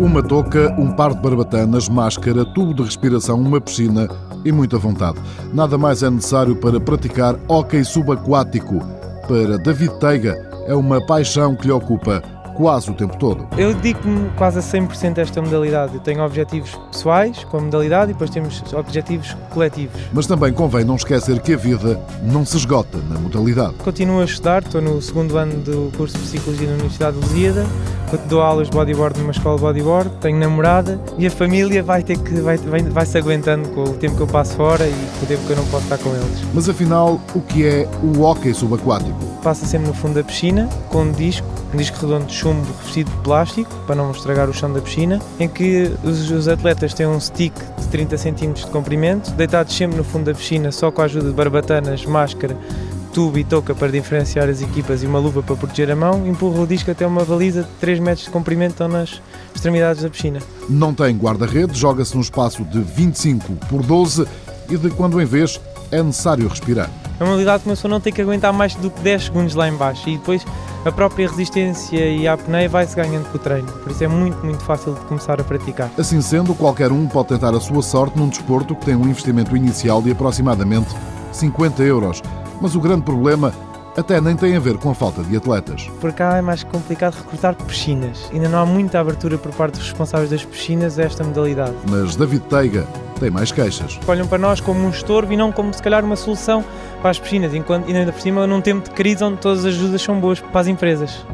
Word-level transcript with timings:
Uma 0.00 0.22
touca, 0.22 0.74
um 0.78 0.90
par 0.90 1.12
de 1.12 1.20
barbatanas, 1.20 1.88
máscara, 1.88 2.44
tubo 2.44 2.72
de 2.72 2.82
respiração, 2.82 3.40
uma 3.40 3.60
piscina 3.60 4.08
e 4.44 4.50
muita 4.50 4.78
vontade. 4.78 5.18
Nada 5.52 5.76
mais 5.76 6.02
é 6.02 6.08
necessário 6.08 6.56
para 6.56 6.80
praticar 6.80 7.36
hóquei 7.46 7.84
subaquático. 7.84 8.80
Para 9.26 9.58
David 9.58 9.98
Teiga, 9.98 10.47
é 10.68 10.74
uma 10.74 11.00
paixão 11.00 11.56
que 11.56 11.66
lhe 11.66 11.72
ocupa 11.72 12.22
quase 12.54 12.90
o 12.90 12.94
tempo 12.94 13.16
todo. 13.16 13.46
Eu 13.56 13.72
dedico-me 13.72 14.28
quase 14.36 14.58
a 14.58 14.62
100% 14.62 15.18
a 15.18 15.20
esta 15.22 15.40
modalidade. 15.40 15.94
Eu 15.94 16.00
tenho 16.00 16.22
objetivos 16.22 16.74
pessoais 16.90 17.44
com 17.44 17.56
a 17.56 17.60
modalidade 17.60 18.10
e 18.10 18.14
depois 18.14 18.30
temos 18.30 18.62
objetivos 18.74 19.34
coletivos. 19.50 20.00
Mas 20.12 20.26
também 20.26 20.52
convém 20.52 20.84
não 20.84 20.96
esquecer 20.96 21.40
que 21.40 21.54
a 21.54 21.56
vida 21.56 21.98
não 22.22 22.44
se 22.44 22.56
esgota 22.56 22.98
na 23.08 23.18
modalidade. 23.18 23.74
Continuo 23.74 24.20
a 24.20 24.24
estudar, 24.24 24.62
estou 24.62 24.82
no 24.82 25.00
segundo 25.00 25.38
ano 25.38 25.54
do 25.62 25.96
curso 25.96 26.18
de 26.18 26.24
Psicologia 26.24 26.66
na 26.66 26.74
Universidade 26.74 27.16
de 27.16 27.26
Lusíada 27.26 27.64
dou 28.28 28.40
aulas 28.40 28.70
de 28.70 28.76
bodyboard 28.76 29.20
numa 29.20 29.32
escola 29.32 29.56
de 29.56 29.62
bodyboard, 29.62 30.10
tenho 30.20 30.38
namorada 30.38 30.98
e 31.18 31.26
a 31.26 31.30
família 31.30 31.82
vai 31.82 32.02
ter 32.02 32.16
que 32.18 32.40
vai, 32.40 32.56
vai, 32.56 32.82
vai 32.82 33.04
se 33.04 33.18
aguentando 33.18 33.68
com 33.70 33.82
o 33.82 33.94
tempo 33.94 34.16
que 34.16 34.22
eu 34.22 34.26
passo 34.26 34.56
fora 34.56 34.86
e 34.86 34.92
com 35.18 35.26
o 35.26 35.28
tempo 35.28 35.44
que 35.46 35.50
eu 35.52 35.56
não 35.56 35.66
posso 35.66 35.84
estar 35.84 35.98
com 35.98 36.10
eles. 36.14 36.42
Mas 36.54 36.68
afinal, 36.68 37.20
o 37.34 37.40
que 37.40 37.66
é 37.66 37.88
o 38.02 38.22
hóquei 38.22 38.54
subaquático? 38.54 39.27
Passa 39.42 39.64
sempre 39.66 39.88
no 39.88 39.94
fundo 39.94 40.14
da 40.14 40.24
piscina 40.24 40.68
com 40.88 41.02
um 41.02 41.12
disco, 41.12 41.46
um 41.72 41.76
disco 41.76 41.98
redondo 42.00 42.26
de 42.26 42.34
chumbo 42.34 42.66
revestido 42.78 43.10
de 43.10 43.16
plástico 43.18 43.70
para 43.86 43.96
não 43.96 44.10
estragar 44.10 44.48
o 44.48 44.52
chão 44.52 44.72
da 44.72 44.80
piscina, 44.80 45.20
em 45.38 45.48
que 45.48 45.90
os, 46.02 46.30
os 46.30 46.48
atletas 46.48 46.92
têm 46.92 47.06
um 47.06 47.20
stick 47.20 47.54
de 47.78 47.86
30 47.88 48.16
cm 48.16 48.52
de 48.52 48.66
comprimento, 48.66 49.30
deitados 49.32 49.74
sempre 49.74 49.96
no 49.96 50.04
fundo 50.04 50.24
da 50.24 50.34
piscina 50.34 50.72
só 50.72 50.90
com 50.90 51.02
a 51.02 51.04
ajuda 51.04 51.28
de 51.28 51.34
barbatanas, 51.34 52.04
máscara 52.04 52.56
tubo 53.18 53.38
e 53.38 53.44
touca 53.44 53.74
para 53.74 53.90
diferenciar 53.90 54.48
as 54.48 54.62
equipas 54.62 55.02
e 55.02 55.06
uma 55.06 55.18
luva 55.18 55.42
para 55.42 55.56
proteger 55.56 55.90
a 55.90 55.96
mão, 55.96 56.26
empurra 56.26 56.60
o 56.60 56.66
disco 56.66 56.90
até 56.90 57.06
uma 57.06 57.24
baliza 57.24 57.62
de 57.62 57.68
3 57.80 57.98
metros 57.98 58.26
de 58.26 58.30
comprimento 58.30 58.72
estão 58.72 58.86
nas 58.88 59.20
extremidades 59.54 60.02
da 60.02 60.10
piscina. 60.10 60.40
Não 60.68 60.94
tem 60.94 61.16
guarda-redes, 61.16 61.76
joga-se 61.76 62.14
num 62.14 62.20
espaço 62.20 62.64
de 62.64 62.78
25 62.80 63.54
por 63.68 63.82
12 63.82 64.26
e 64.70 64.76
de 64.76 64.90
quando 64.90 65.20
em 65.20 65.24
vez 65.24 65.60
é 65.90 66.02
necessário 66.02 66.46
respirar. 66.46 66.90
A 67.20 67.24
modalidade 67.24 67.64
começou 67.64 67.88
a 67.88 67.90
não 67.90 68.00
ter 68.00 68.12
que 68.12 68.22
aguentar 68.22 68.52
mais 68.52 68.74
do 68.76 68.90
que 68.90 69.00
10 69.00 69.24
segundos 69.24 69.54
lá 69.54 69.68
embaixo 69.68 70.08
e 70.08 70.16
depois 70.16 70.44
a 70.84 70.92
própria 70.92 71.28
resistência 71.28 71.98
e 72.08 72.28
a 72.28 72.34
apneia 72.34 72.68
vai-se 72.68 72.94
ganhando 72.94 73.28
com 73.30 73.36
o 73.36 73.40
treino. 73.40 73.66
Por 73.66 73.90
isso 73.90 74.04
é 74.04 74.08
muito, 74.08 74.44
muito 74.44 74.62
fácil 74.62 74.94
de 74.94 75.00
começar 75.00 75.40
a 75.40 75.44
praticar. 75.44 75.90
Assim 75.98 76.20
sendo, 76.20 76.54
qualquer 76.54 76.92
um 76.92 77.06
pode 77.08 77.28
tentar 77.28 77.54
a 77.54 77.60
sua 77.60 77.82
sorte 77.82 78.16
num 78.16 78.28
desporto 78.28 78.74
que 78.74 78.86
tem 78.86 78.94
um 78.94 79.08
investimento 79.08 79.56
inicial 79.56 80.00
de 80.00 80.12
aproximadamente 80.12 80.94
50 81.32 81.82
euros. 81.82 82.22
Mas 82.60 82.74
o 82.74 82.80
grande 82.80 83.02
problema 83.02 83.52
até 83.96 84.20
nem 84.20 84.36
tem 84.36 84.56
a 84.56 84.60
ver 84.60 84.76
com 84.78 84.90
a 84.90 84.94
falta 84.94 85.22
de 85.22 85.36
atletas. 85.36 85.88
Por 86.00 86.12
cá 86.12 86.36
é 86.36 86.42
mais 86.42 86.62
complicado 86.64 87.14
recrutar 87.14 87.54
piscinas. 87.54 88.28
Ainda 88.32 88.48
não 88.48 88.60
há 88.60 88.66
muita 88.66 89.00
abertura 89.00 89.38
por 89.38 89.52
parte 89.52 89.78
dos 89.78 89.88
responsáveis 89.88 90.30
das 90.30 90.44
piscinas 90.44 90.98
a 90.98 91.02
esta 91.02 91.24
modalidade. 91.24 91.74
Mas 91.88 92.16
David 92.16 92.44
Teiga 92.48 92.86
tem 93.18 93.30
mais 93.30 93.50
queixas. 93.50 93.98
Olham 94.06 94.26
para 94.26 94.38
nós 94.38 94.60
como 94.60 94.80
um 94.80 94.90
estorvo 94.90 95.32
e 95.32 95.36
não 95.36 95.50
como 95.50 95.72
se 95.74 95.82
calhar 95.82 96.04
uma 96.04 96.16
solução 96.16 96.64
para 97.00 97.10
as 97.10 97.18
piscinas, 97.18 97.54
enquanto 97.54 97.88
ainda 97.88 98.12
por 98.12 98.20
cima 98.20 98.46
num 98.46 98.60
tempo 98.60 98.88
de 98.88 98.94
crise 98.94 99.22
onde 99.24 99.38
todas 99.38 99.60
as 99.60 99.74
ajudas 99.74 100.02
são 100.02 100.20
boas 100.20 100.40
para 100.40 100.60
as 100.60 100.66
empresas. 100.66 101.26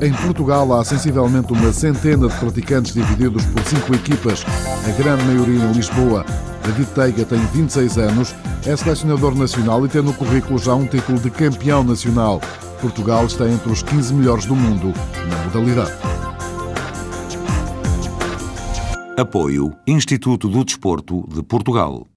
Em 0.00 0.12
Portugal 0.14 0.72
há 0.72 0.82
sensivelmente 0.82 1.52
uma 1.52 1.72
centena 1.72 2.26
de 2.26 2.34
praticantes 2.36 2.94
divididos 2.94 3.44
por 3.44 3.62
cinco 3.64 3.94
equipas, 3.94 4.46
a 4.88 5.02
grande 5.02 5.22
maioria 5.24 5.62
em 5.62 5.72
Lisboa. 5.72 6.24
David 6.62 6.88
Teiga 6.94 7.24
tem 7.24 7.38
26 7.38 7.98
anos, 7.98 8.34
é 8.66 8.76
selecionador 8.76 9.34
nacional 9.34 9.84
e 9.84 9.88
tem 9.88 10.02
no 10.02 10.12
currículo 10.12 10.58
já 10.58 10.74
um 10.74 10.86
título 10.86 11.18
de 11.18 11.30
campeão 11.30 11.82
nacional. 11.82 12.40
Portugal 12.80 13.26
está 13.26 13.48
entre 13.48 13.70
os 13.70 13.82
15 13.82 14.14
melhores 14.14 14.46
do 14.46 14.56
mundo 14.56 14.92
na 15.28 15.44
modalidade. 15.44 15.92
Apoio 19.18 19.76
Instituto 19.86 20.48
do 20.48 20.64
Desporto 20.64 21.26
de 21.28 21.42
Portugal. 21.42 22.06